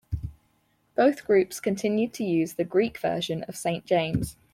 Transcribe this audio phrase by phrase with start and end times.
[0.95, 4.35] Both groups continued to use the Greek version of Saint James.